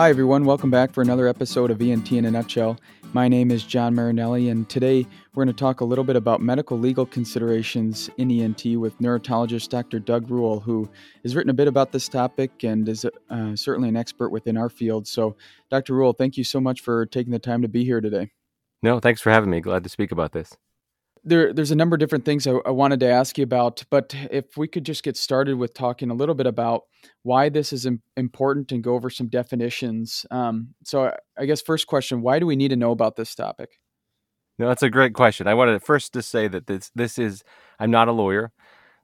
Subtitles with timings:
[0.00, 0.46] Hi, everyone.
[0.46, 2.80] Welcome back for another episode of ENT in a Nutshell.
[3.12, 6.40] My name is John Marinelli, and today we're going to talk a little bit about
[6.40, 9.98] medical legal considerations in ENT with neurotologist Dr.
[9.98, 10.88] Doug Ruhl, who
[11.22, 14.70] has written a bit about this topic and is uh, certainly an expert within our
[14.70, 15.06] field.
[15.06, 15.36] So,
[15.70, 15.92] Dr.
[15.92, 18.30] Ruhl, thank you so much for taking the time to be here today.
[18.82, 19.60] No, thanks for having me.
[19.60, 20.56] Glad to speak about this
[21.24, 24.14] there, there's a number of different things I, I, wanted to ask you about, but
[24.30, 26.82] if we could just get started with talking a little bit about
[27.22, 30.24] why this is Im- important and go over some definitions.
[30.30, 33.34] Um, so, I, I guess first question: Why do we need to know about this
[33.34, 33.70] topic?
[34.58, 35.46] No, that's a great question.
[35.46, 37.42] I wanted first to say that this this is
[37.78, 38.52] I'm not a lawyer.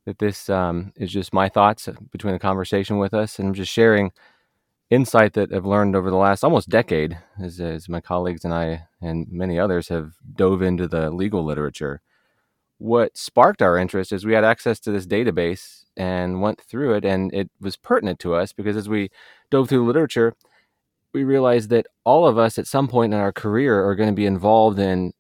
[0.07, 3.73] That this um, is just my thoughts between the conversation with us, and I'm just
[3.73, 4.13] sharing
[4.91, 8.85] insight that I've learned over the last almost decade, as, as my colleagues and I
[9.01, 12.03] and many others have dove into the legal literature.
[12.79, 17.05] What sparked our interest is we had access to this database and went through it
[17.05, 19.11] and it was pertinent to us because as we
[19.51, 20.35] dove through the literature
[21.15, 24.15] we realized that all of us at some point in our career are going to
[24.15, 25.15] be involved in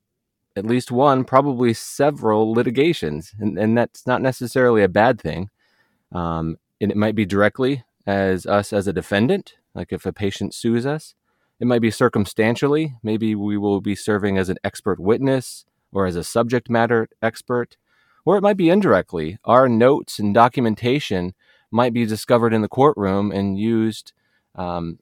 [0.54, 5.48] at least one probably several litigations and, and that's not necessarily a bad thing.
[6.12, 10.52] Um, and it might be directly as us as a defendant like if a patient
[10.52, 11.14] sues us
[11.60, 16.16] it might be circumstantially maybe we will be serving as an expert witness or as
[16.16, 17.76] a subject matter expert,
[18.24, 19.38] or it might be indirectly.
[19.44, 21.34] Our notes and documentation
[21.70, 24.12] might be discovered in the courtroom and used
[24.54, 24.98] um,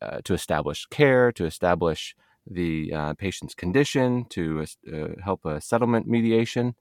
[0.00, 6.08] uh, to establish care, to establish the uh, patient's condition, to uh, help a settlement
[6.08, 6.74] mediation.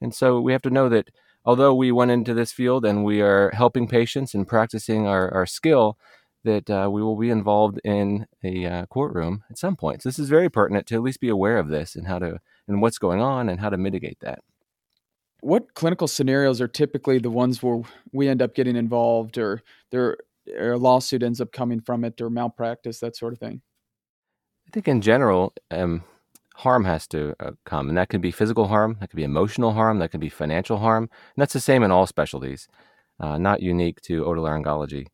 [0.00, 1.10] And so we have to know that
[1.46, 5.46] although we went into this field and we are helping patients and practicing our, our
[5.46, 5.96] skill,
[6.44, 10.02] that uh, we will be involved in a uh, courtroom at some point.
[10.02, 12.40] So this is very pertinent to at least be aware of this and how to
[12.66, 14.40] and what's going on and how to mitigate that.
[15.40, 20.16] What clinical scenarios are typically the ones where we end up getting involved, or there
[20.56, 23.62] or a lawsuit ends up coming from it, or malpractice, that sort of thing?
[24.66, 26.02] I think in general, um,
[26.56, 29.72] harm has to uh, come, and that could be physical harm, that could be emotional
[29.72, 32.68] harm, that could be financial harm, and that's the same in all specialties,
[33.20, 35.06] uh, not unique to otolaryngology.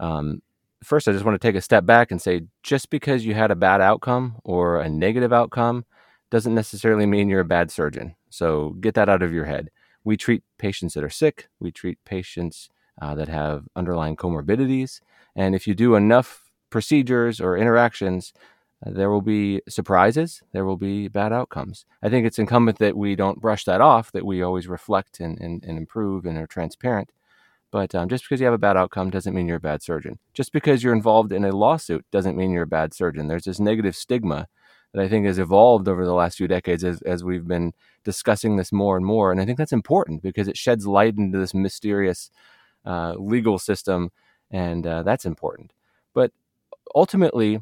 [0.00, 0.40] Um,
[0.82, 3.50] first, I just want to take a step back and say just because you had
[3.50, 5.84] a bad outcome or a negative outcome
[6.30, 8.14] doesn't necessarily mean you're a bad surgeon.
[8.30, 9.70] So get that out of your head.
[10.04, 12.68] We treat patients that are sick, we treat patients
[13.00, 15.00] uh, that have underlying comorbidities.
[15.34, 18.32] And if you do enough procedures or interactions,
[18.84, 21.84] uh, there will be surprises, there will be bad outcomes.
[22.02, 25.38] I think it's incumbent that we don't brush that off, that we always reflect and,
[25.40, 27.10] and, and improve and are transparent.
[27.70, 30.18] But um, just because you have a bad outcome doesn't mean you're a bad surgeon.
[30.32, 33.28] Just because you're involved in a lawsuit doesn't mean you're a bad surgeon.
[33.28, 34.48] There's this negative stigma
[34.94, 37.74] that I think has evolved over the last few decades as, as we've been
[38.04, 39.30] discussing this more and more.
[39.30, 42.30] And I think that's important because it sheds light into this mysterious
[42.86, 44.10] uh, legal system,
[44.50, 45.72] and uh, that's important.
[46.14, 46.32] But
[46.94, 47.60] ultimately,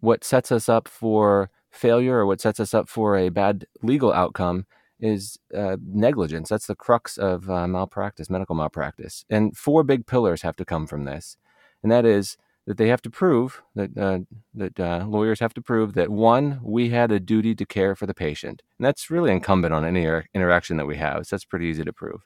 [0.00, 4.12] what sets us up for failure or what sets us up for a bad legal
[4.12, 4.66] outcome
[5.02, 6.48] is uh, negligence.
[6.48, 9.24] That's the crux of uh, malpractice, medical malpractice.
[9.28, 11.36] And four big pillars have to come from this.
[11.82, 14.20] And that is that they have to prove that uh,
[14.54, 18.06] that uh, lawyers have to prove that one, we had a duty to care for
[18.06, 21.26] the patient, and that's really incumbent on any interaction that we have.
[21.26, 22.24] So that's pretty easy to prove.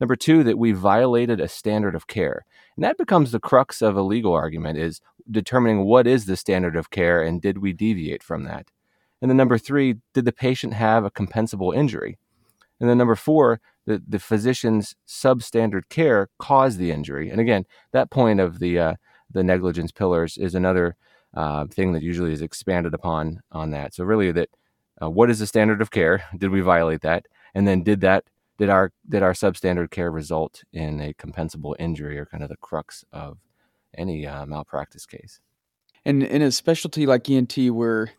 [0.00, 2.46] Number two, that we violated a standard of care,
[2.76, 6.76] and that becomes the crux of a legal argument: is determining what is the standard
[6.76, 8.70] of care and did we deviate from that.
[9.24, 12.18] And then number three, did the patient have a compensable injury?
[12.78, 17.30] And then number four, the, the physician's substandard care caused the injury.
[17.30, 18.94] And again, that point of the uh,
[19.30, 20.96] the negligence pillars is another
[21.32, 23.94] uh, thing that usually is expanded upon on that.
[23.94, 24.50] So really, that
[25.00, 26.22] uh, what is the standard of care?
[26.36, 27.24] Did we violate that?
[27.54, 28.24] And then did that
[28.58, 32.58] did our did our substandard care result in a compensable injury or kind of the
[32.58, 33.38] crux of
[33.96, 35.40] any uh, malpractice case?
[36.04, 38.10] And in a specialty like ENT, where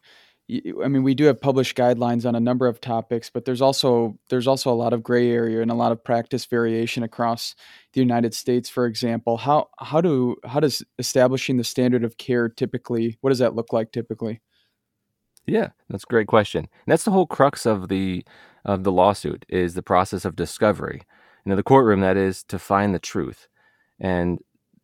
[0.47, 4.19] I mean, we do have published guidelines on a number of topics, but there's also
[4.29, 7.55] there's also a lot of gray area and a lot of practice variation across
[7.93, 8.69] the United States.
[8.69, 13.17] For example, how how do how does establishing the standard of care typically?
[13.21, 14.41] What does that look like typically?
[15.47, 16.59] Yeah, that's a great question.
[16.59, 18.23] And that's the whole crux of the
[18.65, 21.01] of the lawsuit is the process of discovery.
[21.43, 23.47] You know, the courtroom that is to find the truth,
[23.99, 24.39] and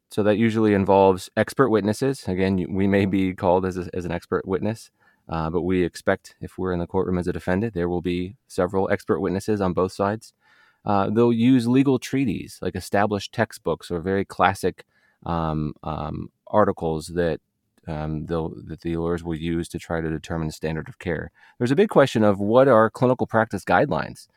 [0.10, 2.28] so that usually involves expert witnesses.
[2.28, 4.90] Again, we may be called as a, as an expert witness.
[5.30, 8.36] Uh, but we expect if we're in the courtroom as a defendant, there will be
[8.48, 10.34] several expert witnesses on both sides.
[10.84, 14.86] Uh, they'll use legal treatise, like established textbooks or very classic
[15.26, 17.40] um, um, articles that
[17.88, 21.32] um, that the lawyers will use to try to determine the standard of care.
[21.58, 24.28] There's a big question of what are clinical practice guidelines,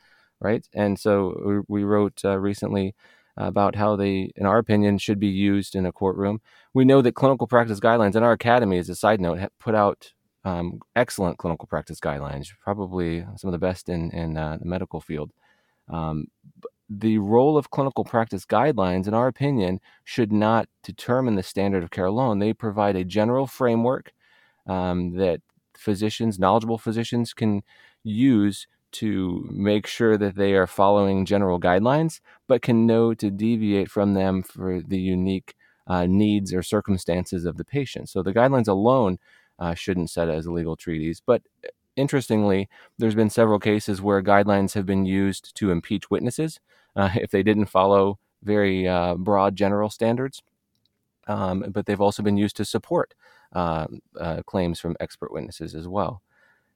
[0.41, 0.67] right?
[0.75, 2.95] And so we, wrote uh, recently
[3.37, 6.41] about how they, in our opinion, should be used in a courtroom.
[6.73, 10.13] We know that clinical practice guidelines in our academy, as a side note, put out
[10.45, 15.01] um, excellent clinical practice guidelines, probably some of the best in, in uh, the medical
[15.01, 15.31] field.
[15.89, 16.29] Um,
[16.89, 21.91] the role of clinical practice guidelines, in our opinion, should not determine the standard of
[21.91, 22.39] care alone.
[22.39, 24.13] They provide a general framework
[24.67, 25.41] um, that
[25.77, 27.63] physicians, knowledgeable physicians, can
[28.03, 33.91] use to make sure that they are following general guidelines, but can know to deviate
[33.91, 35.55] from them for the unique
[35.87, 38.09] uh, needs or circumstances of the patient.
[38.09, 39.19] So the guidelines alone
[39.59, 41.21] uh, shouldn't set as legal treatise.
[41.25, 42.69] But uh, interestingly,
[42.99, 46.61] there's been several cases where guidelines have been used to impeach witnesses
[46.97, 50.43] uh, if they didn't follow very uh, broad general standards.
[51.27, 53.15] Um, but they've also been used to support
[53.55, 53.87] uh,
[54.21, 56.21] uh, claims from expert witnesses as well.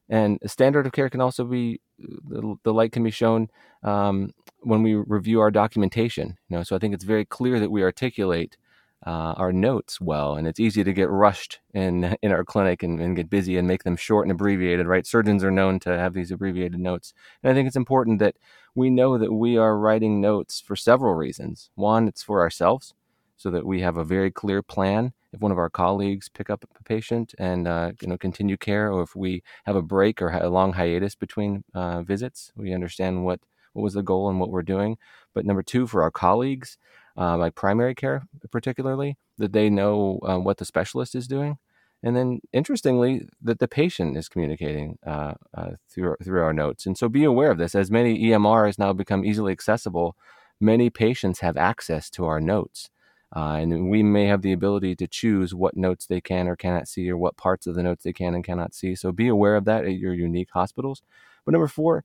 [0.09, 3.49] And standard of care can also be the, the light can be shown
[3.83, 6.39] um, when we review our documentation.
[6.49, 8.57] You know, so I think it's very clear that we articulate
[9.07, 13.01] uh, our notes well, and it's easy to get rushed in in our clinic and,
[13.01, 14.87] and, get busy and make them short and abbreviated.
[14.87, 15.07] Right?
[15.07, 18.37] Surgeons are known to have these abbreviated notes, and I think it's important that
[18.75, 21.71] we know that we are writing notes for several reasons.
[21.75, 22.95] One, it's for ourselves,
[23.37, 25.13] so that we have a very clear plan.
[25.33, 28.91] If one of our colleagues pick up a patient and uh, you know continue care,
[28.93, 33.25] or if we have a break or a long hiatus between uh, visits, we understand
[33.25, 33.41] what
[33.75, 34.97] what was the goal and what we're doing.
[35.35, 36.79] But number two, for our colleagues
[37.19, 41.59] uh, like primary care, particularly, that they know uh, what the specialist is doing.
[42.03, 46.87] And then, interestingly, that the patient is communicating uh, uh, through through our notes.
[46.87, 47.75] And so, be aware of this.
[47.75, 50.17] As many EMR has now become easily accessible,
[50.61, 52.91] many patients have access to our notes.
[53.35, 56.89] Uh, and we may have the ability to choose what notes they can or cannot
[56.89, 58.95] see, or what parts of the notes they can and cannot see.
[58.95, 61.03] So be aware of that at your unique hospitals.
[61.45, 62.05] But number four,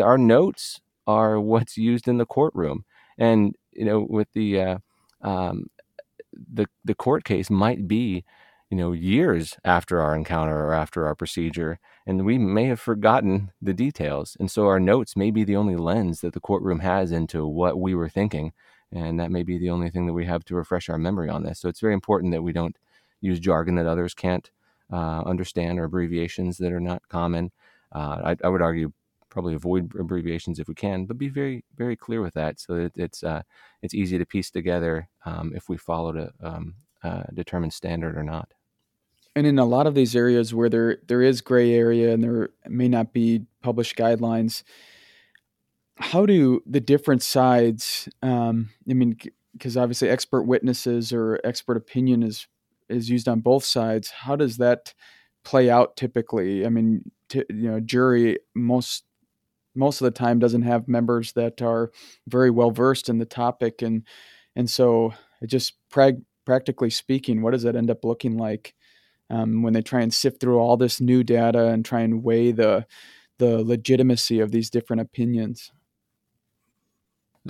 [0.00, 2.84] our notes are what's used in the courtroom.
[3.18, 4.78] And you know, with the uh,
[5.22, 5.70] um,
[6.32, 8.24] the the court case might be,
[8.70, 13.52] you know, years after our encounter or after our procedure, and we may have forgotten
[13.62, 17.12] the details, and so our notes may be the only lens that the courtroom has
[17.12, 18.52] into what we were thinking,
[18.92, 21.44] and that may be the only thing that we have to refresh our memory on
[21.44, 21.60] this.
[21.60, 22.76] So it's very important that we don't
[23.20, 24.50] use jargon that others can't
[24.92, 27.52] uh, understand or abbreviations that are not common.
[27.92, 28.92] Uh, I, I, would argue
[29.30, 32.96] probably avoid abbreviations if we can, but be very very clear with that so that
[32.96, 33.42] it's uh,
[33.82, 38.22] it's easy to piece together um, if we followed a, um, a determined standard or
[38.22, 38.52] not.
[39.36, 42.50] And in a lot of these areas where there there is gray area and there
[42.66, 44.62] may not be published guidelines,
[45.96, 48.08] how do the different sides?
[48.22, 49.16] Um, I mean,
[49.52, 52.46] because obviously expert witnesses or expert opinion is
[52.88, 54.10] is used on both sides.
[54.10, 54.94] How does that
[55.44, 56.64] play out typically?
[56.64, 59.04] I mean, t- you know, jury most
[59.74, 61.90] most of the time doesn't have members that are
[62.26, 63.82] very well versed in the topic.
[63.82, 64.04] And
[64.56, 68.74] and so it just practically speaking what does that end up looking like
[69.30, 72.52] um, when they try and sift through all this new data and try and weigh
[72.52, 72.86] the
[73.38, 75.70] the legitimacy of these different opinions?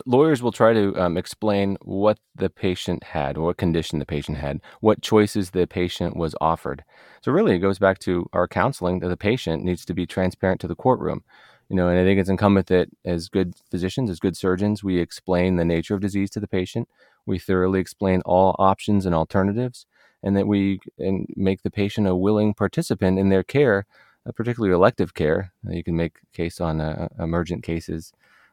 [0.06, 4.60] Lawyers will try to um, explain what the patient had, what condition the patient had,
[4.80, 6.84] what choices the patient was offered.
[7.22, 10.60] So, really, it goes back to our counseling that the patient needs to be transparent
[10.60, 11.24] to the courtroom
[11.68, 14.98] you know, and I think it's incumbent that as good physicians, as good surgeons, we
[14.98, 16.88] explain the nature of disease to the patient.
[17.26, 19.84] We thoroughly explain all options and alternatives,
[20.22, 23.84] and that we and make the patient a willing participant in their care,
[24.26, 25.52] uh, particularly elective care.
[25.66, 28.12] Uh, you can make case on uh, emergent cases;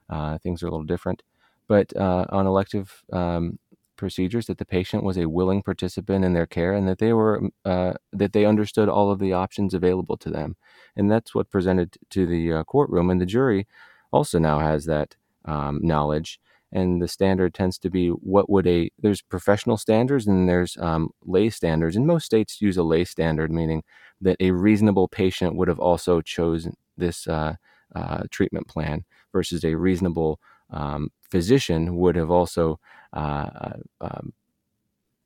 [0.10, 1.24] uh, things are a little different,
[1.70, 3.58] but uh, on elective um,
[3.96, 7.42] procedures that the patient was a willing participant in their care and that they were
[7.66, 10.56] uh, that they understood all of the options available to them.
[10.96, 13.10] And that's what presented to the uh, courtroom.
[13.10, 13.68] And the jury
[14.12, 16.40] also now has that um, knowledge.
[16.72, 21.12] And the standard tends to be what would a there's professional standards and there's um,
[21.24, 21.96] lay standards.
[21.96, 23.84] And most states use a lay standard meaning
[24.22, 27.56] that a reasonable patient would have also chosen this uh,
[27.96, 32.80] uh treatment plan versus a reasonable um, physician would have also
[33.14, 34.34] uh, uh, um,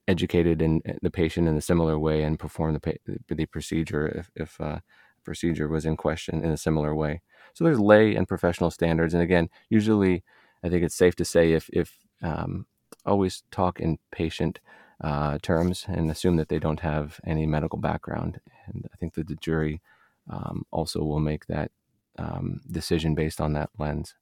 [0.07, 4.61] educated in the patient in a similar way and performed the, the procedure if, if
[4.61, 4.79] uh,
[5.23, 7.21] procedure was in question in a similar way.
[7.53, 10.23] So there's lay and professional standards, and again, usually
[10.63, 12.65] I think it's safe to say if if um,
[13.05, 14.59] always talk in patient
[15.01, 19.27] uh, terms and assume that they don't have any medical background, and I think that
[19.27, 19.81] the jury
[20.29, 21.71] um, also will make that
[22.17, 24.15] um, decision based on that lens.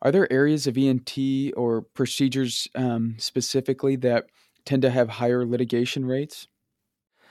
[0.00, 1.18] Are there areas of ENT
[1.56, 4.26] or procedures um, specifically that
[4.64, 6.46] tend to have higher litigation rates?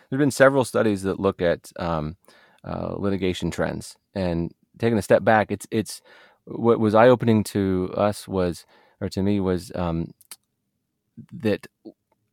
[0.09, 2.17] There have been several studies that look at um,
[2.63, 6.01] uh, litigation trends, and taking a step back, it's it's
[6.45, 8.65] what was eye opening to us was
[9.01, 10.11] or to me was um,
[11.31, 11.67] that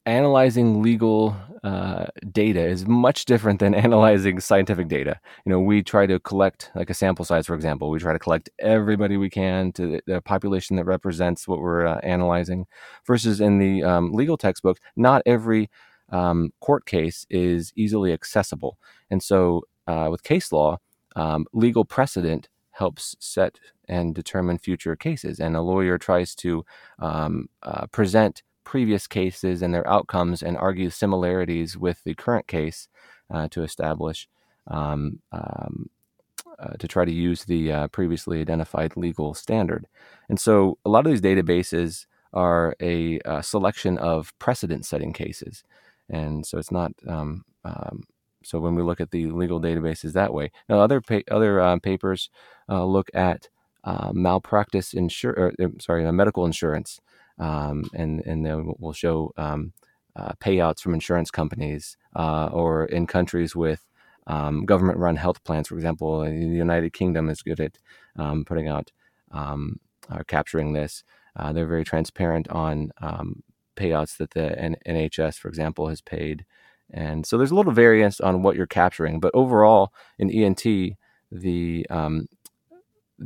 [0.06, 5.18] analyzing legal uh, data is much different than analyzing scientific data.
[5.44, 7.90] You know, we try to collect like a sample size, for example.
[7.90, 11.98] We try to collect everybody we can to the population that represents what we're uh,
[12.02, 12.66] analyzing.
[13.06, 15.70] Versus in the um, legal textbook, not every
[16.10, 18.78] um, court case is easily accessible,
[19.10, 20.78] and so uh, with case law,
[21.16, 23.58] um, legal precedent helps set
[23.88, 26.64] and determine future cases, and a lawyer tries to
[26.98, 32.88] um, uh, present previous cases and their outcomes and argue similarities with the current case
[33.32, 34.28] uh, to establish
[34.68, 35.88] um, um,
[36.58, 39.86] uh, to try to use the uh, previously identified legal standard.
[40.28, 45.64] And so a lot of these databases are a, a selection of precedent setting cases.
[46.08, 48.04] And so it's not, um, um,
[48.42, 50.50] so when we look at the legal databases that way.
[50.68, 52.30] Now, other, pa- other uh, papers
[52.68, 53.48] uh, look at
[53.84, 57.00] uh, malpractice insurance, sorry, medical insurance
[57.38, 59.72] um, and and then we'll show um,
[60.16, 63.84] uh, payouts from insurance companies uh, or in countries with
[64.26, 65.68] um, government-run health plans.
[65.68, 67.78] For example, the United Kingdom is good at
[68.16, 68.92] um, putting out
[69.32, 71.04] um, or capturing this.
[71.36, 73.42] Uh, they're very transparent on um,
[73.76, 76.44] payouts that the N- NHS, for example, has paid.
[76.90, 80.64] And so there's a little variance on what you're capturing, but overall in ENT,
[81.32, 82.28] the um,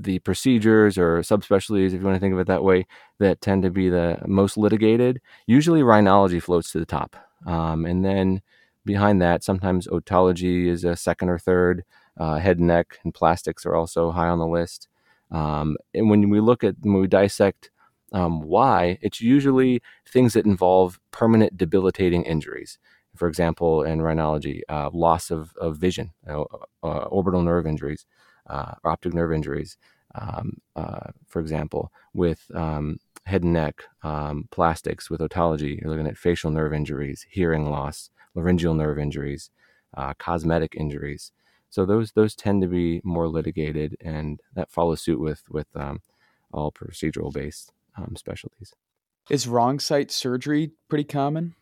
[0.02, 2.86] the procedures or subspecialties, if you want to think of it that way,
[3.18, 5.20] that tend to be the most litigated.
[5.46, 8.42] Usually, rhinology floats to the top, um, and then
[8.84, 11.84] behind that, sometimes otology is a second or third.
[12.16, 14.88] Uh, head and neck and plastics are also high on the list.
[15.30, 17.70] Um, and when we look at when we dissect
[18.12, 22.78] um, why, it's usually things that involve permanent debilitating injuries.
[23.14, 26.46] For example, in rhinology, uh, loss of, of vision, know,
[26.82, 28.06] uh, orbital nerve injuries
[28.48, 29.76] uh, or optic nerve injuries,
[30.14, 36.06] um, uh, for example, with um, head and neck um, plastics, with otology, you're looking
[36.06, 39.50] at facial nerve injuries, hearing loss, laryngeal nerve injuries,
[39.96, 41.32] uh, cosmetic injuries.
[41.70, 46.00] So those those tend to be more litigated, and that follows suit with with um,
[46.52, 48.72] all procedural based um, specialties.
[49.28, 51.54] Is wrong site surgery pretty common?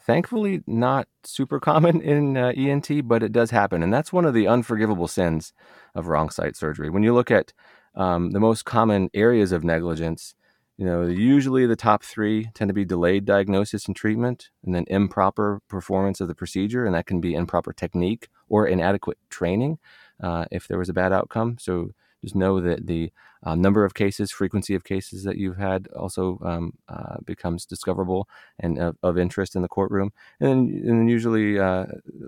[0.00, 3.82] Thankfully not super common in uh, ENT, but it does happen.
[3.82, 5.52] And that's one of the unforgivable sins
[5.94, 6.90] of wrong site surgery.
[6.90, 7.52] When you look at
[7.94, 10.34] um, the most common areas of negligence,
[10.76, 14.86] you know, usually the top three tend to be delayed diagnosis and treatment, and then
[14.88, 19.78] improper performance of the procedure, and that can be improper technique or inadequate training
[20.22, 21.58] uh, if there was a bad outcome.
[21.60, 21.90] So
[22.22, 23.12] just know that the
[23.42, 28.28] uh, number of cases, frequency of cases that you've had also um, uh, becomes discoverable
[28.58, 30.12] and of, of, interest in the courtroom.
[30.40, 31.86] And then, and then usually uh,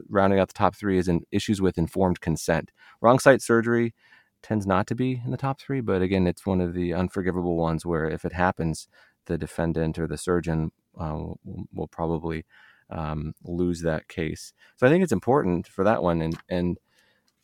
[0.08, 2.70] rounding out the top three is in issues with informed consent.
[3.02, 3.94] Wrong site surgery
[4.42, 7.56] tends not to be in the top three, but again, it's one of the unforgivable
[7.56, 8.88] ones where if it happens,
[9.26, 11.38] the defendant or the surgeon uh, will,
[11.72, 12.44] will, probably
[12.90, 14.52] um, lose that case.
[14.76, 16.78] So I think it's important for that one and and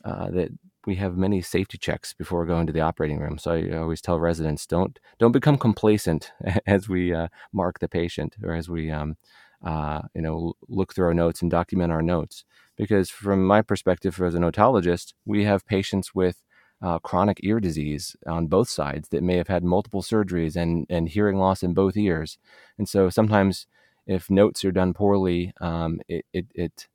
[0.05, 0.51] uh, that
[0.87, 3.39] we have many safety checks before going to the operating room.
[3.39, 6.33] So I always tell residents don't don't become complacent
[6.67, 9.17] as we uh, mark the patient or as we um,
[9.65, 12.45] uh, you know look through our notes and document our notes.
[12.77, 16.45] Because from my perspective as an otologist, we have patients with
[16.81, 21.09] uh, chronic ear disease on both sides that may have had multiple surgeries and and
[21.09, 22.39] hearing loss in both ears.
[22.79, 23.67] And so sometimes
[24.09, 26.89] if notes are done poorly, um, it, it, it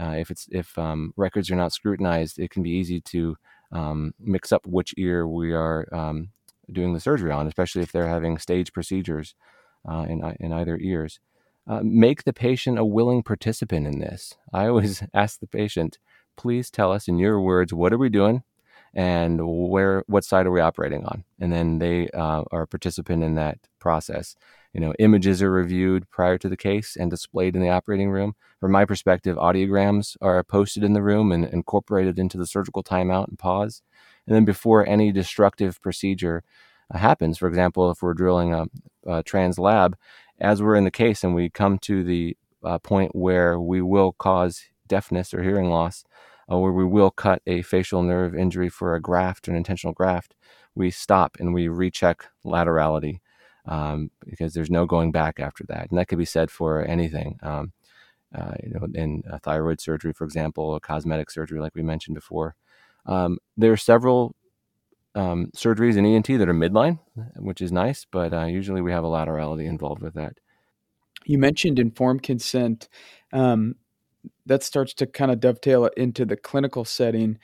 [0.00, 3.36] uh, if it's if um, records are not scrutinized, it can be easy to
[3.72, 6.30] um, mix up which ear we are um,
[6.70, 9.34] doing the surgery on, especially if they're having stage procedures
[9.88, 11.20] uh, in in either ears.
[11.66, 14.34] Uh, make the patient a willing participant in this.
[14.52, 15.98] I always ask the patient,
[16.36, 18.42] please tell us in your words, what are we doing?
[18.94, 21.24] And where what side are we operating on?
[21.40, 24.36] And then they uh, are a participant in that process.
[24.72, 28.34] You know images are reviewed prior to the case and displayed in the operating room.
[28.60, 33.28] From my perspective audiograms are posted in the room and incorporated into the surgical timeout
[33.28, 33.82] and pause.
[34.26, 36.42] And then before any destructive procedure
[36.92, 38.66] uh, happens for example if we're drilling a,
[39.06, 39.96] a, trans lab
[40.40, 44.12] as we're in the case and we come to the uh, point where we will
[44.12, 46.04] cause deafness or hearing loss
[46.50, 49.92] uh, where we will cut a facial nerve injury for a graft or an intentional
[49.92, 50.34] graft
[50.74, 53.20] we stop and we recheck laterality
[53.66, 55.88] um, because there's no going back after that.
[55.90, 57.38] And that could be said for anything.
[57.42, 57.72] Um,
[58.34, 62.56] uh, you know, in thyroid surgery, for example, cosmetic surgery, like we mentioned before.
[63.06, 64.34] Um, there are several
[65.14, 66.98] um, surgeries in ENT that are midline,
[67.36, 70.34] which is nice, but uh, usually we have a laterality involved with that.
[71.24, 72.88] You mentioned informed consent.
[73.32, 73.76] Um,
[74.46, 77.38] that starts to kind of dovetail into the clinical setting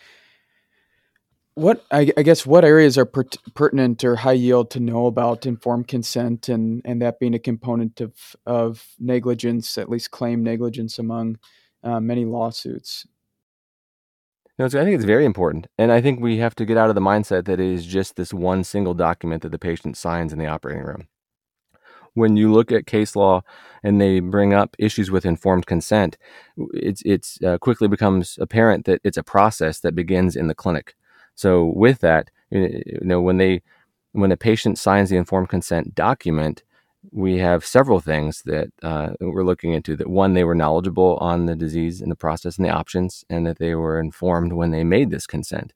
[1.55, 5.47] what I, I, guess what areas are per- pertinent or high yield to know about
[5.47, 8.15] informed consent and and that being a component of
[8.47, 11.39] of negligence, at least claim negligence among
[11.83, 13.07] uh, many lawsuits.
[14.59, 16.95] No, I think it's very important, and I think we have to get out of
[16.95, 20.39] the mindset that it is just this one single document that the patient signs in
[20.39, 21.09] the operating room.
[22.21, 23.43] When you look at case law
[23.83, 26.19] and they bring up issues with informed consent,
[26.89, 30.89] it's it's uh, quickly becomes apparent that it's a process that begins in the clinic
[31.41, 33.63] so with that, you know, when they
[34.13, 36.63] when a patient signs the informed consent document,
[37.13, 39.97] we have several things that uh, we're looking into.
[39.97, 43.47] That one, they were knowledgeable on the disease and the process and the options, and
[43.47, 45.73] that they were informed when they made this consent.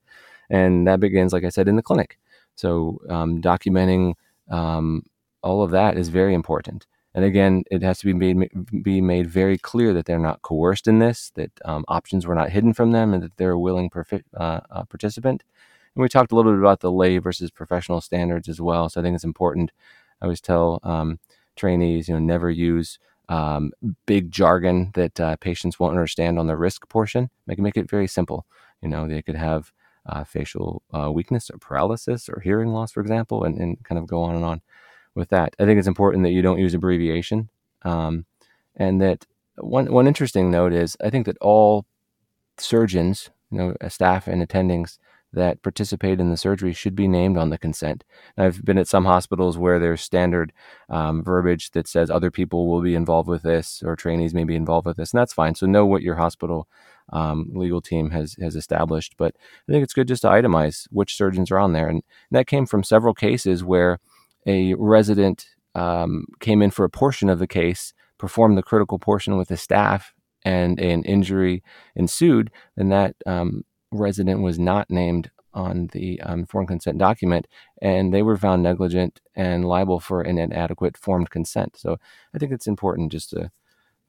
[0.50, 2.18] And that begins, like I said, in the clinic.
[2.56, 4.14] So um, documenting
[4.50, 5.04] um,
[5.44, 6.86] all of that is very important.
[7.14, 8.50] And again, it has to be made
[8.82, 12.50] be made very clear that they're not coerced in this, that um, options were not
[12.50, 15.44] hidden from them, and that they're a willing perfi- uh, uh, participant.
[15.94, 18.88] And we talked a little bit about the lay versus professional standards as well.
[18.88, 19.70] So I think it's important.
[20.20, 21.20] I always tell um,
[21.54, 22.98] trainees, you know, never use
[23.28, 23.72] um,
[24.06, 27.30] big jargon that uh, patients won't understand on the risk portion.
[27.46, 28.44] Make make it very simple.
[28.82, 29.72] You know, they could have
[30.06, 34.06] uh, facial uh, weakness or paralysis or hearing loss, for example, and, and kind of
[34.06, 34.62] go on and on
[35.14, 35.54] with that.
[35.58, 37.48] I think it's important that you don't use abbreviation.
[37.82, 38.26] Um,
[38.76, 41.86] and that one, one interesting note is I think that all
[42.58, 44.98] surgeons, you know, staff and attendings
[45.34, 48.04] that participate in the surgery should be named on the consent.
[48.38, 50.52] I've been at some hospitals where there's standard
[50.88, 54.54] um, verbiage that says other people will be involved with this or trainees may be
[54.54, 55.54] involved with this, and that's fine.
[55.54, 56.68] So know what your hospital
[57.12, 59.14] um, legal team has has established.
[59.18, 59.34] But
[59.68, 62.46] I think it's good just to itemize which surgeons are on there, and, and that
[62.46, 63.98] came from several cases where
[64.46, 69.36] a resident um, came in for a portion of the case, performed the critical portion
[69.36, 71.62] with the staff, and an injury
[71.96, 77.46] ensued, then that um, resident was not named on the um, informed consent document,
[77.80, 81.76] and they were found negligent and liable for an inadequate formed consent.
[81.76, 81.96] So
[82.34, 83.50] I think it's important just to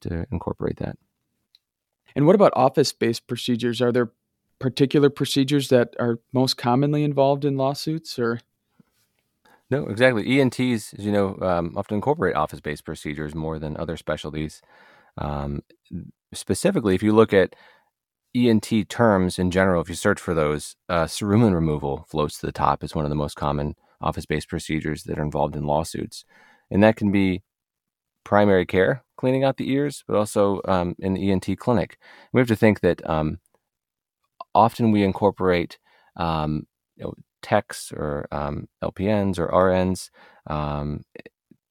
[0.01, 0.97] to incorporate that.
[2.15, 3.81] And what about office-based procedures?
[3.81, 4.11] Are there
[4.59, 8.39] particular procedures that are most commonly involved in lawsuits, or
[9.69, 10.39] no, exactly.
[10.39, 14.61] ENTs, as you know, um, often incorporate office-based procedures more than other specialties.
[15.17, 15.61] Um,
[16.33, 17.55] specifically, if you look at
[18.35, 22.51] ENT terms in general, if you search for those, uh, cerumen removal floats to the
[22.51, 26.25] top as one of the most common office-based procedures that are involved in lawsuits,
[26.69, 27.41] and that can be
[28.23, 31.97] primary care, cleaning out the ears, but also um, in the ENT clinic.
[32.33, 33.39] We have to think that um,
[34.53, 35.79] often we incorporate
[36.17, 37.13] um, you know,
[37.45, 40.09] techs or um, LPNs or RNs
[40.47, 41.05] um,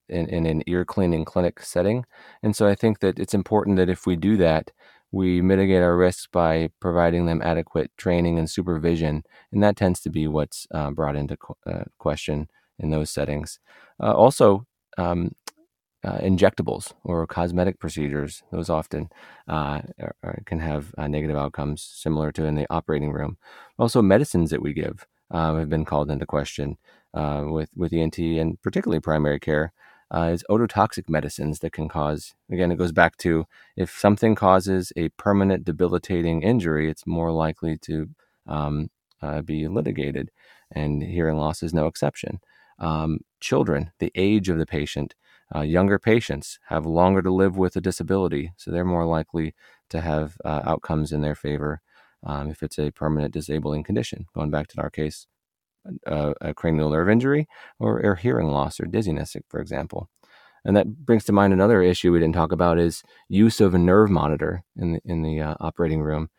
[0.08, 2.04] in, in, an ear cleaning clinic setting.
[2.44, 4.70] And so I think that it's important that if we do that,
[5.10, 9.24] we mitigate our risks by providing them adequate training and supervision.
[9.50, 13.58] And that tends to be what's uh, brought into qu- uh, question in those settings.
[14.00, 15.32] Uh, also, um,
[16.04, 19.08] uh, injectables or cosmetic procedures, those often
[19.48, 19.80] uh,
[20.22, 23.38] are, can have uh, negative outcomes similar to in the operating room.
[23.78, 26.76] Also, medicines that we give um, have been called into question
[27.14, 29.72] uh, with with ENT and particularly primary care.
[30.14, 34.92] Uh, is ototoxic medicines that can cause again it goes back to if something causes
[34.96, 38.10] a permanent debilitating injury it's more likely to
[38.46, 38.90] um,
[39.22, 40.30] uh, be litigated
[40.70, 42.38] and hearing loss is no exception
[42.78, 45.14] um, children the age of the patient
[45.54, 49.54] uh, younger patients have longer to live with a disability so they're more likely
[49.88, 51.80] to have uh, outcomes in their favor
[52.24, 54.26] um, if it's a permanent disabling condition.
[54.34, 55.26] Going back to our case,
[56.06, 57.46] a cranial nerve injury
[57.78, 60.08] or, or hearing loss or dizziness, for example.
[60.64, 63.78] And that brings to mind another issue we didn't talk about is use of a
[63.78, 66.30] nerve monitor in the, in the uh, operating room.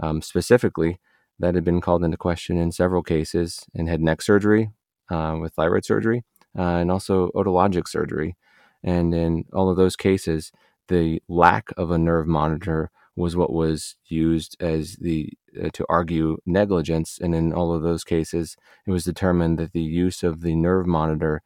[0.00, 1.00] Um, specifically,
[1.38, 4.70] that had been called into question in several cases in head and neck surgery,
[5.10, 6.24] uh, with thyroid surgery,
[6.58, 8.36] uh, and also otologic surgery.
[8.82, 10.50] And in all of those cases,
[10.88, 15.30] the lack of a nerve monitor was what was used as the
[15.62, 19.82] uh, to argue negligence, and in all of those cases, it was determined that the
[19.82, 21.42] use of the nerve monitor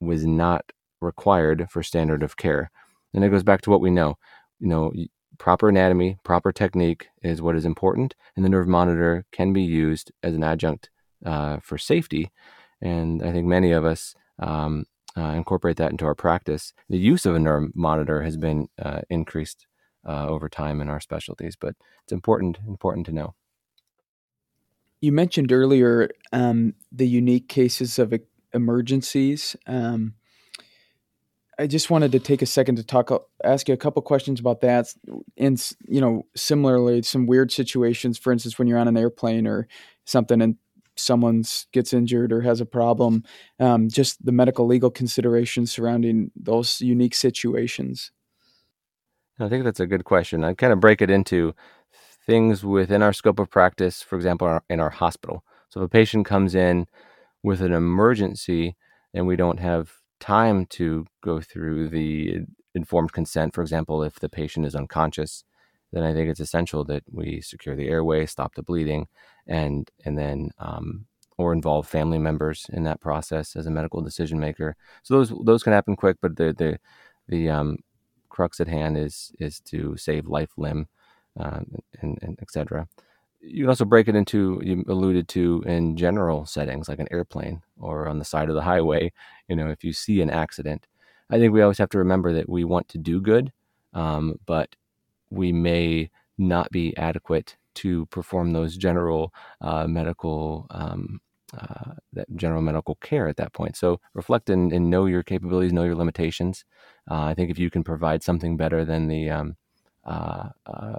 [0.00, 2.70] was not required for standard of care.
[3.12, 4.16] And it goes back to what we know.
[4.60, 4.92] You know,
[5.38, 10.12] proper anatomy, proper technique is what is important, and the nerve monitor can be used
[10.22, 10.88] as an adjunct
[11.26, 12.30] uh, for safety.
[12.80, 14.86] And I think many of us um,
[15.16, 16.72] uh, incorporate that into our practice.
[16.88, 19.66] The use of a nerve monitor has been uh, increased
[20.06, 21.56] uh, over time in our specialties.
[21.56, 23.34] But it's important important to know.
[25.00, 28.14] You mentioned earlier um, the unique cases of
[28.54, 29.56] emergencies.
[29.66, 30.14] Um,
[31.58, 33.10] I just wanted to take a second to talk,
[33.44, 34.92] ask you a couple questions about that.
[35.36, 38.18] And you know, similarly, some weird situations.
[38.18, 39.68] For instance, when you're on an airplane or
[40.04, 40.56] something, and
[40.96, 43.24] someone gets injured or has a problem,
[43.60, 48.12] um, just the medical legal considerations surrounding those unique situations?
[49.42, 50.44] I think that's a good question.
[50.44, 51.54] I kind of break it into
[52.26, 55.44] things within our scope of practice, for example, in our hospital.
[55.68, 56.86] So if a patient comes in
[57.42, 58.76] with an emergency
[59.12, 62.40] and we don't have time to go through the
[62.74, 65.44] informed consent, for example, if the patient is unconscious,
[65.92, 69.08] then I think it's essential that we secure the airway, stop the bleeding,
[69.46, 74.38] and and then um, or involve family members in that process as a medical decision
[74.38, 74.76] maker.
[75.02, 76.78] So those those can happen quick, but the the
[77.28, 77.78] the um,
[78.32, 80.88] crux at hand is is to save life, limb,
[81.38, 81.60] uh,
[82.00, 82.88] and, and etc.
[83.40, 87.62] You can also break it into you alluded to in general settings like an airplane
[87.78, 89.12] or on the side of the highway.
[89.48, 90.86] You know, if you see an accident,
[91.30, 93.52] I think we always have to remember that we want to do good,
[93.94, 94.74] um, but
[95.30, 101.20] we may not be adequate to perform those general uh, medical um,
[101.56, 103.76] uh, that general medical care at that point.
[103.76, 106.64] So reflect and, and know your capabilities, know your limitations.
[107.10, 109.56] Uh, I think if you can provide something better than the um,
[110.04, 110.98] uh, uh,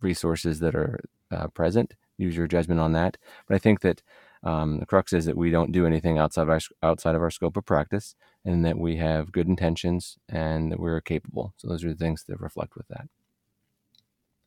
[0.00, 3.16] resources that are uh, present, use your judgment on that.
[3.48, 4.02] But I think that
[4.42, 7.30] um, the crux is that we don't do anything outside of our, outside of our
[7.30, 8.14] scope of practice,
[8.44, 11.54] and that we have good intentions and that we're capable.
[11.56, 13.08] So those are the things that reflect with that.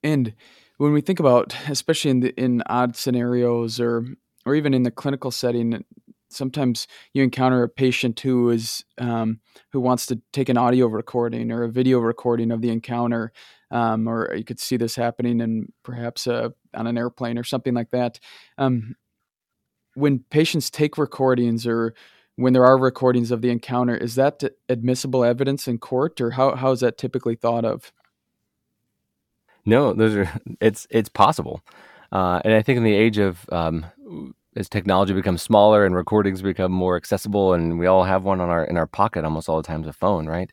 [0.03, 0.35] And
[0.77, 4.05] when we think about, especially in the, in odd scenarios or
[4.47, 5.83] or even in the clinical setting,
[6.29, 9.39] sometimes you encounter a patient who is um,
[9.71, 13.31] who wants to take an audio recording or a video recording of the encounter,
[13.71, 17.73] um, or you could see this happening in perhaps uh, on an airplane or something
[17.73, 18.19] like that.
[18.57, 18.95] Um,
[19.93, 21.93] when patients take recordings or
[22.35, 26.55] when there are recordings of the encounter, is that admissible evidence in court, or how
[26.55, 27.91] how is that typically thought of?
[29.65, 30.31] No, those are
[30.61, 31.61] it's it's possible,
[32.11, 33.85] uh, and I think in the age of um,
[34.57, 38.49] as technology becomes smaller and recordings become more accessible, and we all have one on
[38.49, 40.51] our in our pocket almost all the time, a phone, right?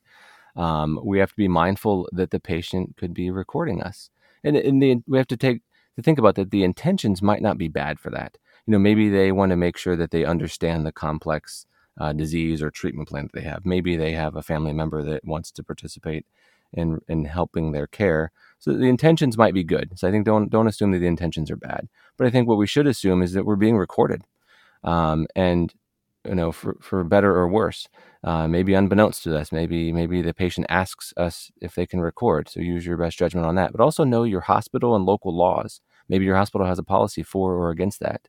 [0.56, 4.10] Um, we have to be mindful that the patient could be recording us,
[4.44, 5.62] and, and the, we have to take
[5.96, 6.50] to think about that.
[6.50, 8.36] The intentions might not be bad for that.
[8.66, 11.66] You know, maybe they want to make sure that they understand the complex
[11.98, 13.64] uh, disease or treatment plan that they have.
[13.64, 16.26] Maybe they have a family member that wants to participate
[16.74, 18.32] in in helping their care.
[18.58, 19.98] So the intentions might be good.
[19.98, 21.88] So I think don't don't assume that the intentions are bad.
[22.16, 24.22] But I think what we should assume is that we're being recorded,
[24.82, 25.72] um, and
[26.26, 27.87] you know, for, for better or worse,
[28.22, 32.48] uh, maybe unbeknownst to us, maybe maybe the patient asks us if they can record.
[32.48, 33.72] So use your best judgment on that.
[33.72, 35.80] But also know your hospital and local laws.
[36.08, 38.28] Maybe your hospital has a policy for or against that.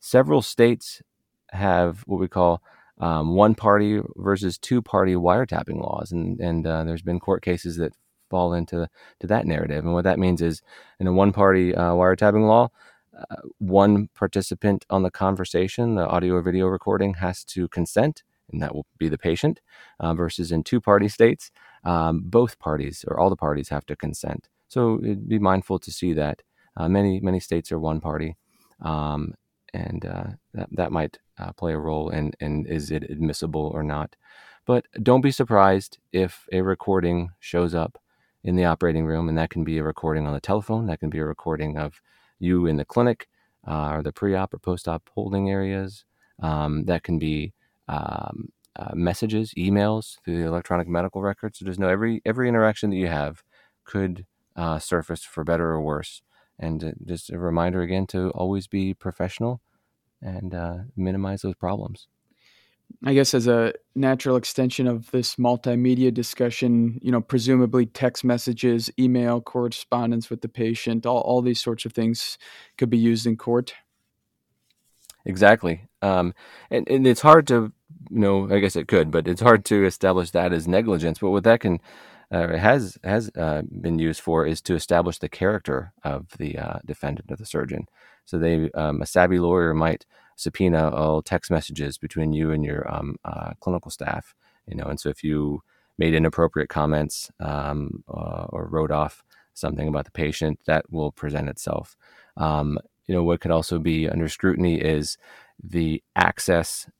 [0.00, 1.02] Several states
[1.50, 2.62] have what we call
[2.98, 7.76] um, one party versus two party wiretapping laws, and and uh, there's been court cases
[7.76, 7.92] that
[8.30, 8.88] fall into
[9.20, 9.84] to that narrative.
[9.84, 10.62] And what that means is,
[10.98, 12.68] in a one party uh, wiretapping law,
[13.18, 18.62] uh, one participant on the conversation, the audio or video recording, has to consent, and
[18.62, 19.60] that will be the patient.
[20.00, 21.50] Uh, versus in two party states,
[21.84, 24.48] um, both parties or all the parties have to consent.
[24.68, 26.42] So be mindful to see that.
[26.76, 28.36] Uh, many many states are one party,
[28.82, 29.34] um,
[29.76, 33.82] and uh, that that might uh, play a role in, in is it admissible or
[33.82, 34.16] not.
[34.64, 37.98] But don't be surprised if a recording shows up
[38.42, 41.10] in the operating room, and that can be a recording on the telephone, that can
[41.10, 42.00] be a recording of
[42.38, 43.28] you in the clinic
[43.66, 46.04] uh, or the pre-op or post-op holding areas.
[46.40, 47.52] Um, that can be
[47.88, 51.58] um, uh, messages, emails through the electronic medical records.
[51.58, 53.42] So just know every every interaction that you have
[53.84, 56.22] could uh, surface for better or worse.
[56.58, 59.60] And uh, just a reminder again to always be professional
[60.26, 62.08] and uh, minimize those problems.
[63.04, 68.90] I guess as a natural extension of this multimedia discussion, you know, presumably text messages,
[68.98, 72.38] email correspondence with the patient, all, all these sorts of things
[72.78, 73.74] could be used in court.
[75.24, 75.88] Exactly.
[76.02, 76.34] Um,
[76.70, 77.72] and, and it's hard to,
[78.10, 81.18] you know, I guess it could, but it's hard to establish that as negligence.
[81.18, 81.80] But what that can,
[82.30, 86.78] uh, has has uh, been used for is to establish the character of the uh,
[86.84, 87.86] defendant or the surgeon.
[88.26, 90.04] So they, um, a savvy lawyer might
[90.36, 94.34] subpoena all text messages between you and your um, uh, clinical staff.
[94.66, 95.62] You know, and so if you
[95.98, 101.48] made inappropriate comments um, uh, or wrote off something about the patient, that will present
[101.48, 101.96] itself.
[102.36, 105.16] Um, you know, what could also be under scrutiny is
[105.62, 106.90] the access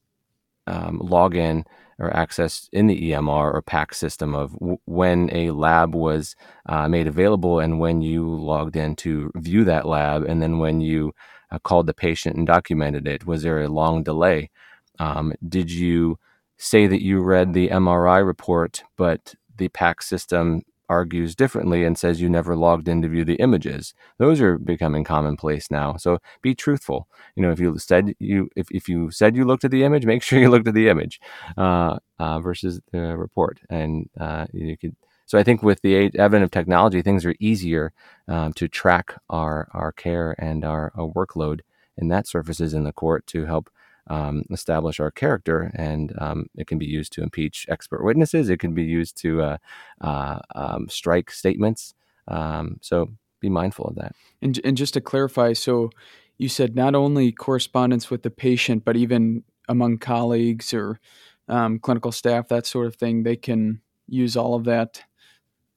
[0.67, 1.65] um, login
[1.99, 6.89] or access in the EMR or PAC system of w- when a lab was uh,
[6.89, 11.15] made available and when you logged in to view that lab, and then when you
[11.51, 13.27] uh, called the patient and documented it.
[13.27, 14.51] Was there a long delay?
[14.99, 16.19] Um, did you
[16.59, 22.21] say that you read the MRI report, but the PAC system argues differently and says
[22.21, 23.95] you never logged in to view the images.
[24.19, 25.97] Those are becoming commonplace now.
[25.97, 27.09] So be truthful.
[27.35, 30.07] You know, if you said you if, if you said you looked at the image,
[30.13, 31.21] make sure you looked at the image
[31.57, 33.61] uh, uh, versus the report.
[33.71, 34.97] And uh, you could.
[35.29, 37.93] So I think with the advent of technology, things are easier
[38.29, 41.61] um, to track our our care and our, our workload,
[41.97, 43.69] and that surfaces in the court to help
[44.09, 48.49] um, establish our character, and um, it can be used to impeach expert witnesses.
[48.49, 49.57] It can be used to uh,
[50.01, 51.95] uh, um, strike statements.
[52.29, 54.15] Um, so be mindful of that.
[54.43, 55.91] And, and just to clarify, so
[56.39, 61.01] you said not only correspondence with the patient, but even among colleagues or
[61.49, 65.03] um, clinical staff, that sort of thing, they can use all of that,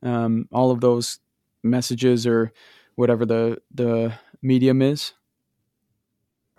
[0.04, 1.20] um, all of those
[1.63, 2.52] messages or
[2.96, 5.13] whatever the the medium is.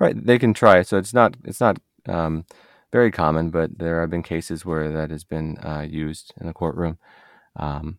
[0.00, 0.82] Right, they can try.
[0.82, 2.46] So it's not it's not um,
[2.90, 6.54] very common, but there have been cases where that has been uh, used in the
[6.54, 6.98] courtroom.
[7.56, 7.98] Um,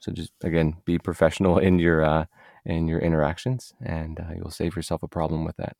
[0.00, 2.24] so just again, be professional in your uh,
[2.66, 5.76] in your interactions, and uh, you'll save yourself a problem with that.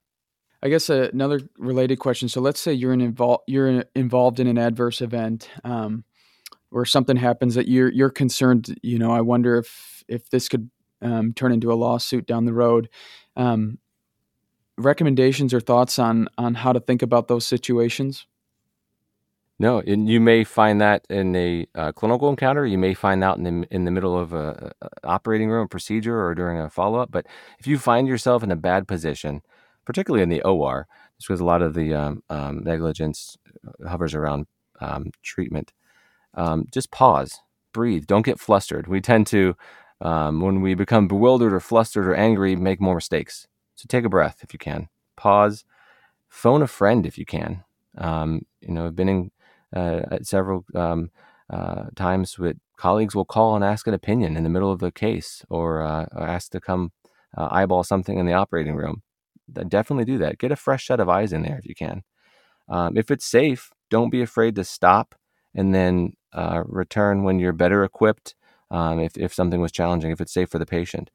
[0.63, 2.29] I guess another related question.
[2.29, 6.05] So let's say you're invol- you're involved in an adverse event, um,
[6.71, 8.79] or something happens that you're you're concerned.
[8.83, 10.71] You know, I wonder if if this could
[11.03, 12.89] um, turn into a lawsuit down the road.
[13.37, 13.79] Um,
[14.85, 18.27] recommendations or thoughts on on how to think about those situations?
[19.59, 22.65] No, and you may find that in a uh, clinical encounter.
[22.65, 26.25] You may find out in the in the middle of a, a operating room procedure
[26.25, 27.11] or during a follow up.
[27.11, 27.27] But
[27.59, 29.43] if you find yourself in a bad position,
[29.85, 30.87] particularly in the OR,
[31.19, 34.47] because a lot of the um, um, negligence uh, hovers around
[34.81, 35.73] um, treatment,
[36.35, 37.41] um, just pause,
[37.73, 38.87] breathe, don't get flustered.
[38.87, 39.57] We tend to,
[40.01, 43.47] um, when we become bewildered or flustered or angry, make more mistakes.
[43.81, 44.91] So take a breath if you can.
[45.17, 45.65] Pause.
[46.29, 47.65] Phone a friend if you can.
[47.97, 49.31] Um, you know, I've been in
[49.75, 51.11] uh, at several um,
[51.49, 54.93] uh, times with colleagues will call and ask an opinion in the middle of the
[54.93, 56.93] case or, uh, or ask to come
[57.39, 59.01] uh, eyeball something in the operating room.
[59.69, 60.37] Definitely do that.
[60.37, 62.03] Get a fresh set of eyes in there if you can.
[62.69, 65.15] Um, if it's safe, don't be afraid to stop
[65.55, 68.35] and then uh, return when you're better equipped.
[68.71, 71.11] Um, if, if something was challenging, if it's safe for the patient.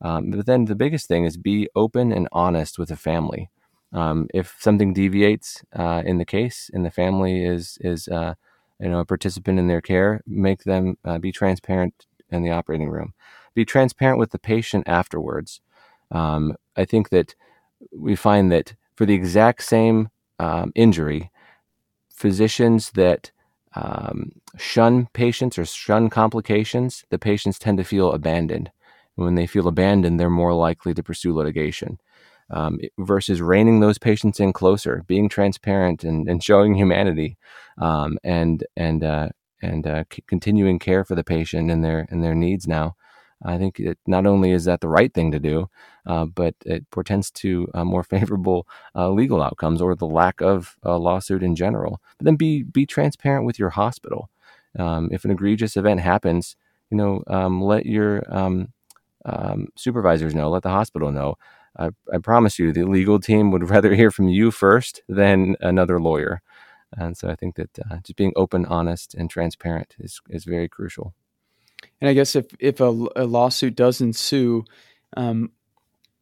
[0.00, 3.50] Um, but then the biggest thing is be open and honest with the family.
[3.92, 8.34] Um, if something deviates uh, in the case and the family is is uh,
[8.78, 12.90] you know a participant in their care, make them uh, be transparent in the operating
[12.90, 13.14] room.
[13.54, 15.60] Be transparent with the patient afterwards.
[16.10, 17.34] Um, I think that
[17.92, 21.30] we find that for the exact same um, injury,
[22.10, 23.30] physicians that
[23.74, 28.70] um, shun patients or shun complications, the patients tend to feel abandoned
[29.18, 31.98] when they feel abandoned, they're more likely to pursue litigation.
[32.50, 37.36] Um, versus reining those patients in closer, being transparent and, and showing humanity,
[37.76, 39.28] um, and and uh,
[39.60, 42.66] and uh, c- continuing care for the patient and their and their needs.
[42.66, 42.96] Now,
[43.44, 45.68] I think it, not only is that the right thing to do,
[46.06, 50.96] uh, but it portends to more favorable uh, legal outcomes or the lack of a
[50.98, 52.00] lawsuit in general.
[52.18, 54.30] But then be be transparent with your hospital.
[54.78, 56.56] Um, if an egregious event happens,
[56.90, 58.22] you know, um, let your
[59.28, 61.36] um, supervisors know, let the hospital know.
[61.78, 66.00] I, I, promise you, the legal team would rather hear from you first than another
[66.00, 66.40] lawyer.
[66.96, 70.68] And so I think that uh, just being open, honest, and transparent is, is very
[70.68, 71.14] crucial.
[72.00, 74.64] And I guess if, if a, a lawsuit does ensue,
[75.16, 75.52] um,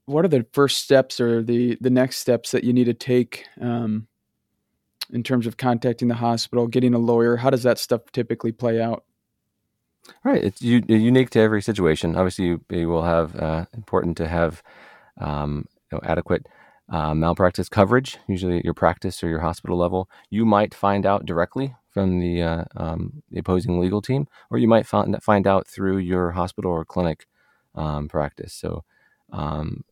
[0.06, 3.46] what are the first steps or the, the next steps that you need to take
[3.60, 4.08] um,
[5.12, 7.36] in terms of contacting the hospital, getting a lawyer?
[7.36, 9.04] How does that stuff typically play out?
[10.24, 10.42] Right.
[10.42, 12.16] It's u- unique to every situation.
[12.16, 14.62] Obviously, you, you will have uh, important to have
[15.20, 16.46] um, you know, adequate
[16.88, 20.08] uh, malpractice coverage, usually at your practice or your hospital level.
[20.30, 24.68] You might find out directly from the, uh, um, the opposing legal team, or you
[24.68, 27.26] might find, find out through your hospital or clinic
[27.74, 28.52] um, practice.
[28.54, 28.84] So,
[29.32, 29.84] um,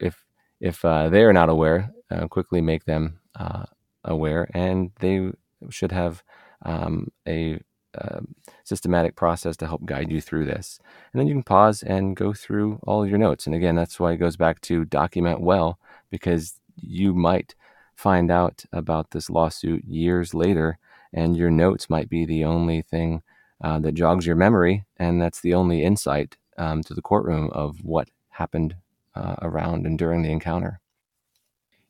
[0.00, 0.24] if
[0.60, 3.64] if uh, they are not aware, uh, quickly make them uh,
[4.04, 5.32] aware, and they
[5.70, 6.22] should have
[6.64, 7.60] um, a
[7.96, 8.20] uh,
[8.64, 10.78] systematic process to help guide you through this.
[11.12, 13.46] And then you can pause and go through all your notes.
[13.46, 15.78] And again, that's why it goes back to document well,
[16.10, 17.54] because you might
[17.94, 20.78] find out about this lawsuit years later,
[21.12, 23.22] and your notes might be the only thing
[23.62, 27.84] uh, that jogs your memory, and that's the only insight um, to the courtroom of
[27.84, 28.74] what happened
[29.14, 30.80] uh, around and during the encounter.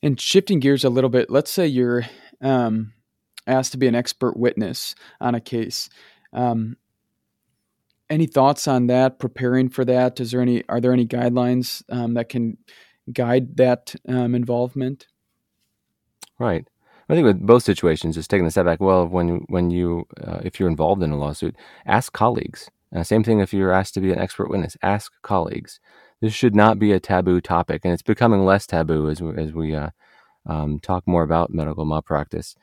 [0.03, 2.05] And shifting gears a little bit, let's say you're
[2.41, 2.93] um,
[3.47, 5.89] asked to be an expert witness on a case.
[6.33, 6.77] Um,
[8.11, 9.19] any thoughts on that?
[9.19, 10.21] Preparing for that?
[10.21, 10.63] Is there any?
[10.69, 12.59] Are there any guidelines um, that can
[13.13, 15.07] guide that um, involvement?
[16.39, 16.67] Right.
[17.09, 18.81] I think with both situations, just taking a step back.
[18.81, 22.71] Well, when when you uh, if you're involved in a lawsuit, ask colleagues.
[22.95, 25.81] Uh, same thing if you're asked to be an expert witness, ask colleagues.
[26.21, 29.53] This should not be a taboo topic, and it's becoming less taboo as we, as
[29.53, 29.91] we uh,
[30.47, 32.55] um, talk more about medical malpractice.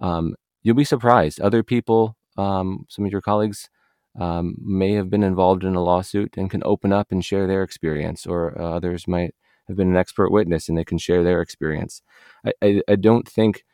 [0.00, 1.40] Um, you'll be surprised.
[1.40, 3.68] Other people, um, some of your colleagues,
[4.18, 7.62] um, may have been involved in a lawsuit and can open up and share their
[7.62, 9.34] experience, or uh, others might
[9.68, 12.02] have been an expert witness and they can share their experience.
[12.44, 13.64] I, I, I don't think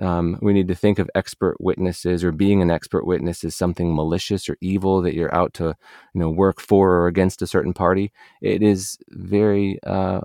[0.00, 3.94] um, we need to think of expert witnesses or being an expert witness as something
[3.94, 5.74] malicious or evil that you're out to,
[6.14, 8.12] you know, work for or against a certain party.
[8.40, 10.20] It is very uh,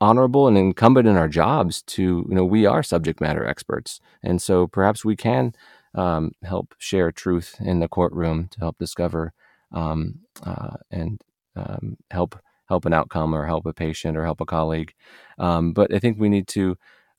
[0.00, 4.40] honorable and incumbent in our jobs to, you know, we are subject matter experts, and
[4.40, 5.52] so perhaps we can
[5.94, 9.32] um, help share truth in the courtroom to help discover
[9.72, 11.20] um, uh, and
[11.56, 14.92] um, help help an outcome or help a patient or help a colleague.
[15.38, 16.76] Um, but I think we need to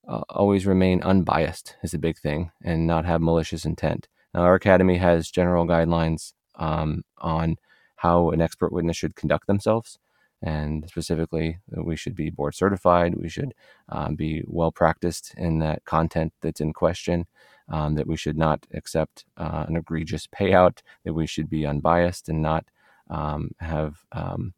[0.08, 4.08] uh, always remain unbiased is a big thing and not have malicious intent.
[4.34, 7.58] Now, our academy has general guidelines um, on
[7.98, 9.98] how an expert witness should conduct themselves.
[10.42, 13.16] And specifically, we should be board certified.
[13.16, 13.54] We should
[13.90, 17.28] um, be well practiced in that content that's in question.
[17.72, 20.80] Um, that we should not accept uh, an egregious payout.
[21.04, 22.66] That we should be unbiased and not
[23.10, 24.54] um, have um,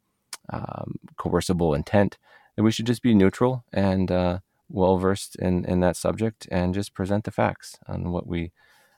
[0.49, 2.17] um, coercible intent.
[2.55, 4.39] That we should just be neutral and uh,
[4.69, 8.51] well versed in, in that subject and just present the facts on what we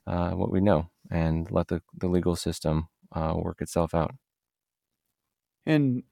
[0.05, 4.15] uh, what we know and let the, the legal system uh, work itself out.
[5.65, 6.03] And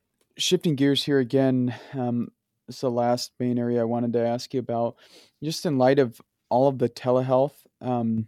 [0.42, 2.30] shifting gears here again, um,
[2.68, 4.96] this is the last main area I wanted to ask you about.
[5.44, 8.28] Just in light of all of the telehealth um,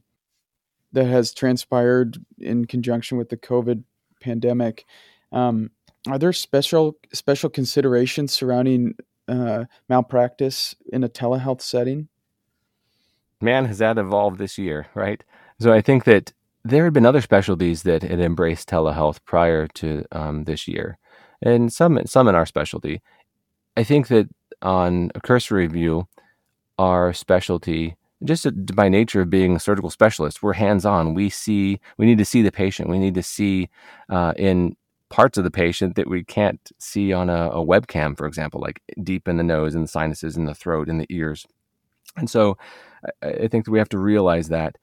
[0.92, 3.84] that has transpired in conjunction with the COVID
[4.22, 4.86] pandemic,
[5.32, 5.72] um,
[6.08, 8.96] are there special special considerations surrounding
[9.28, 12.10] uh, malpractice in a telehealth setting?
[13.42, 15.24] Man, has that evolved this year, right?
[15.60, 20.06] So I think that there had been other specialties that had embraced telehealth prior to
[20.12, 20.98] um, this year,
[21.44, 23.02] and some some in our specialty.
[23.78, 24.30] I think that
[24.62, 26.08] on a cursory view,
[26.80, 31.14] our specialty, just by nature of being a surgical specialist, we're hands on.
[31.14, 32.90] We see, we need to see the patient.
[32.90, 33.70] We need to see
[34.10, 34.76] uh, in
[35.10, 38.82] parts of the patient that we can't see on a, a webcam, for example, like
[39.04, 41.46] deep in the nose and the sinuses and the throat and the ears.
[42.16, 42.58] And so
[43.22, 44.78] I, I think that we have to realize that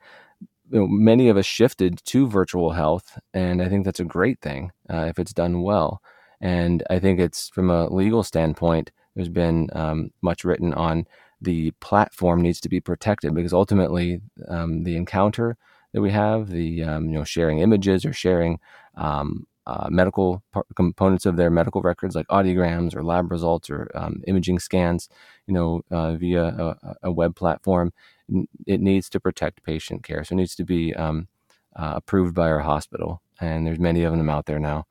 [0.71, 4.41] you know, many of us shifted to virtual health, and I think that's a great
[4.41, 6.01] thing uh, if it's done well.
[6.41, 11.07] And I think it's from a legal standpoint, there's been um, much written on
[11.41, 15.57] the platform needs to be protected because ultimately um, the encounter
[15.93, 18.61] that we have, the um, you know sharing images or sharing
[18.95, 23.91] um, uh, medical par- components of their medical records, like audiograms or lab results or
[23.95, 25.09] um, imaging scans,
[25.47, 27.93] you know, uh, via a, a, web platform.
[28.67, 31.29] It needs to protect patient care, so it needs to be um,
[31.77, 34.87] uh, approved by our hospital, and there's many of them out there now.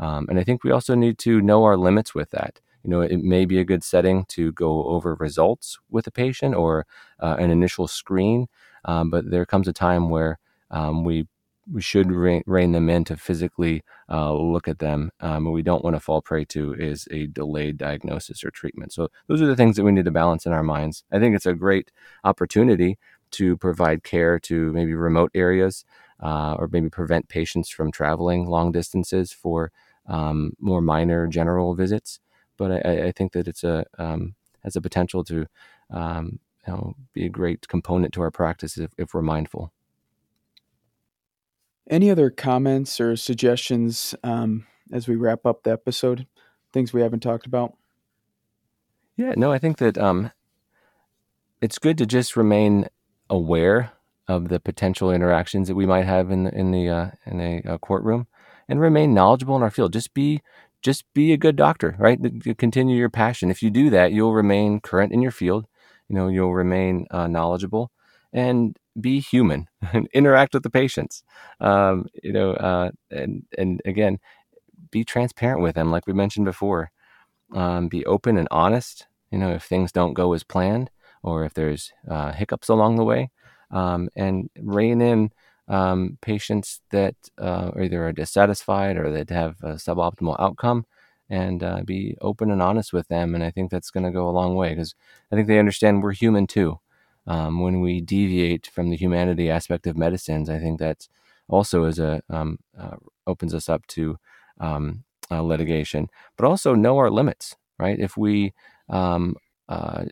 [0.00, 2.60] Um, and I think we also need to know our limits with that.
[2.82, 6.54] You know, it may be a good setting to go over results with a patient
[6.54, 6.86] or
[7.20, 8.48] uh, an initial screen,
[8.86, 10.38] um, but there comes a time where
[10.70, 11.28] um, we
[11.70, 15.12] we should rein, rein, them in to physically uh, look at them.
[15.20, 18.92] Um, what we don't want to fall prey to is a delayed diagnosis or treatment.
[18.92, 21.04] So those are the things that we need to balance in our minds.
[21.12, 21.92] I think it's a great
[22.24, 22.98] opportunity
[23.32, 25.84] to provide care to maybe remote areas
[26.20, 29.70] uh, or maybe prevent patients from traveling long distances for
[30.10, 32.20] um, more minor general visits.
[32.58, 35.46] But I, I think that it's a um, has a potential to
[35.90, 39.72] um, you know, be a great component to our practice if, if we're mindful.
[41.88, 46.26] Any other comments or suggestions um, as we wrap up the episode?
[46.72, 47.76] Things we haven't talked about?
[49.16, 50.30] Yeah, no, I think that um,
[51.60, 52.86] it's good to just remain
[53.28, 53.92] aware
[54.28, 57.62] of the potential interactions that we might have in the, in the uh, in a,
[57.64, 58.28] a, courtroom,
[58.70, 59.92] and remain knowledgeable in our field.
[59.92, 60.40] Just be
[60.80, 62.18] just be a good doctor, right?
[62.56, 63.50] Continue your passion.
[63.50, 65.66] If you do that, you'll remain current in your field.
[66.08, 67.90] You know, you'll remain uh, knowledgeable,
[68.32, 71.22] and be human and interact with the patients.
[71.60, 74.18] Um, you know, uh, and and again,
[74.90, 76.90] be transparent with them, like we mentioned before.
[77.52, 79.06] Um, be open and honest.
[79.30, 80.90] You know, if things don't go as planned,
[81.22, 83.30] or if there's uh, hiccups along the way,
[83.70, 85.30] um, and rein in
[85.70, 90.84] um, patients that uh, either are dissatisfied or that have a suboptimal outcome
[91.30, 93.34] and uh, be open and honest with them.
[93.34, 94.94] And I think that's going to go a long way because
[95.32, 96.80] I think they understand we're human too
[97.26, 101.06] um, when we deviate from the humanity aspect of medicines, I think that
[101.48, 102.96] also is a um, uh,
[103.26, 104.18] opens us up to
[104.60, 107.56] um, uh, litigation, but also know our limits.
[107.78, 107.98] Right?
[107.98, 108.52] If we
[108.88, 109.36] um,
[109.68, 110.04] uh,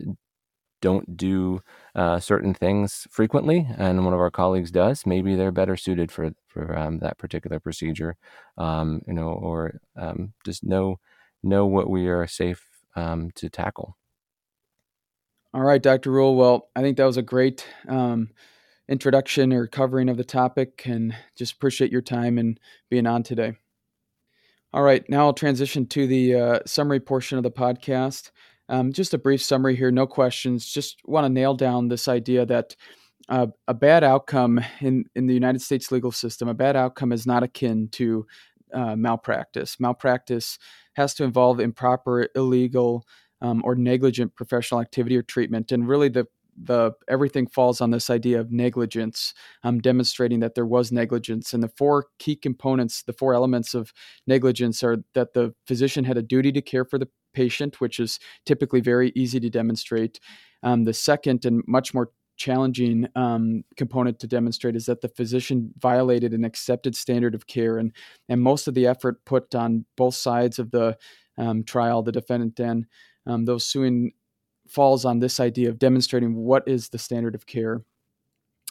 [0.80, 1.60] don't do
[1.94, 6.30] uh, certain things frequently, and one of our colleagues does, maybe they're better suited for
[6.46, 8.16] for um, that particular procedure,
[8.56, 10.98] um, you know, or um, just know
[11.42, 12.64] know what we are safe
[12.96, 13.96] um, to tackle.
[15.54, 16.10] All right, Dr.
[16.10, 16.36] Ruhl.
[16.36, 18.30] Well, I think that was a great um,
[18.88, 22.60] introduction or covering of the topic, and just appreciate your time and
[22.90, 23.54] being on today.
[24.72, 28.30] All right, now I'll transition to the uh, summary portion of the podcast.
[28.68, 30.66] Um, just a brief summary here, no questions.
[30.66, 32.76] Just want to nail down this idea that
[33.28, 37.26] uh, a bad outcome in, in the United States legal system, a bad outcome is
[37.26, 38.26] not akin to
[38.72, 39.78] uh, malpractice.
[39.80, 40.58] Malpractice
[40.94, 43.04] has to involve improper, illegal,
[43.40, 46.26] um, or negligent professional activity or treatment, and really the
[46.60, 51.52] the everything falls on this idea of negligence, um, demonstrating that there was negligence.
[51.52, 53.92] And the four key components, the four elements of
[54.26, 58.18] negligence, are that the physician had a duty to care for the patient, which is
[58.46, 60.20] typically very easy to demonstrate.
[60.62, 65.72] Um, the second and much more challenging um, component to demonstrate is that the physician
[65.78, 67.92] violated an accepted standard of care, and
[68.28, 70.96] and most of the effort put on both sides of the
[71.36, 72.86] um, trial, the defendant and
[73.26, 74.12] um, those suing
[74.68, 77.82] falls on this idea of demonstrating what is the standard of care.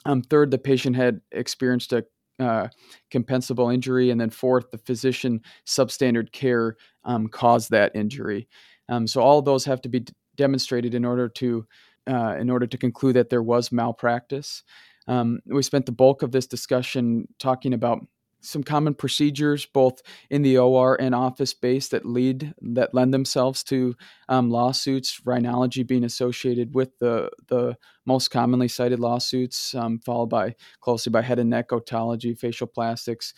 [0.05, 2.05] Um, third, the patient had experienced a
[2.39, 2.67] uh,
[3.11, 8.47] compensable injury, and then fourth, the physician substandard care um, caused that injury.
[8.89, 11.65] Um, so all those have to be d- demonstrated in order to
[12.07, 14.63] uh, in order to conclude that there was malpractice.
[15.07, 18.05] Um, we spent the bulk of this discussion talking about
[18.47, 23.63] some common procedures, both in the OR and office space, that lead that lend themselves
[23.65, 23.95] to
[24.29, 25.21] um, lawsuits.
[25.25, 31.21] Rhinology being associated with the the most commonly cited lawsuits, um, followed by closely by
[31.21, 33.33] head and neck otology, facial plastics.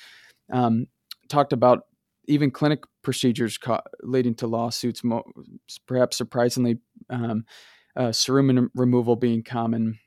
[0.51, 0.87] Um,
[1.27, 1.83] talked about
[2.27, 3.57] even clinic procedures
[4.03, 5.23] leading to lawsuits, mo-
[5.87, 6.77] perhaps surprisingly,
[7.09, 7.43] um,
[7.95, 9.99] uh, cerumen removal being common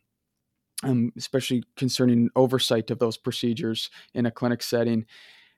[0.83, 5.07] um, especially concerning oversight of those procedures in a clinic setting.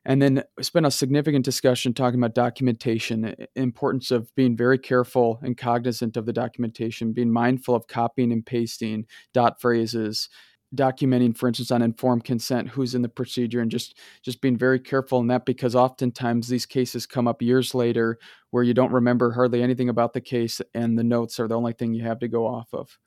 [0.07, 5.57] And then spent a significant discussion talking about documentation, importance of being very careful and
[5.57, 10.29] cognizant of the documentation, being mindful of copying and pasting dot phrases,
[10.77, 14.79] documenting, for instance, on informed consent, who's in the procedure, and just just being very
[14.79, 18.19] careful in that because oftentimes these cases come up years later
[18.51, 21.73] where you don't remember hardly anything about the case, and the notes are the only
[21.73, 22.99] thing you have to go off of.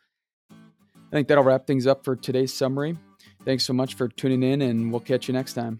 [1.07, 2.97] I think that'll wrap things up for today's summary.
[3.45, 5.79] Thanks so much for tuning in, and we'll catch you next time.